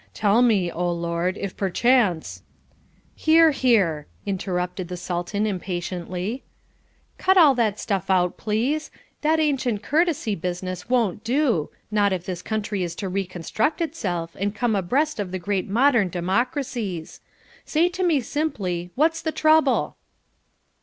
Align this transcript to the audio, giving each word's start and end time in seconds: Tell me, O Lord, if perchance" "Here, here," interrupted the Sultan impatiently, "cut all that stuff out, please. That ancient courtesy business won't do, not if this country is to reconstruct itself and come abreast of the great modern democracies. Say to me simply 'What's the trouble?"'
Tell 0.15 0.41
me, 0.41 0.71
O 0.71 0.91
Lord, 0.91 1.37
if 1.37 1.55
perchance" 1.55 2.41
"Here, 3.15 3.51
here," 3.51 4.07
interrupted 4.25 4.87
the 4.87 4.97
Sultan 4.97 5.45
impatiently, 5.45 6.41
"cut 7.19 7.37
all 7.37 7.53
that 7.53 7.79
stuff 7.79 8.09
out, 8.09 8.35
please. 8.35 8.89
That 9.21 9.39
ancient 9.39 9.83
courtesy 9.83 10.33
business 10.33 10.89
won't 10.89 11.23
do, 11.23 11.69
not 11.91 12.11
if 12.13 12.25
this 12.25 12.41
country 12.41 12.81
is 12.81 12.95
to 12.95 13.09
reconstruct 13.09 13.79
itself 13.79 14.35
and 14.39 14.55
come 14.55 14.75
abreast 14.75 15.19
of 15.19 15.29
the 15.29 15.37
great 15.37 15.67
modern 15.69 16.09
democracies. 16.09 17.21
Say 17.63 17.87
to 17.89 18.03
me 18.03 18.21
simply 18.21 18.89
'What's 18.95 19.21
the 19.21 19.31
trouble?"' 19.31 19.97